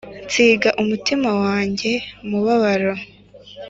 [0.25, 1.91] nsiga umutima wanjye
[2.29, 2.93] mubabaro